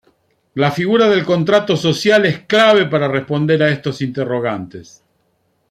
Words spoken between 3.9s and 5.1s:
interrogantes.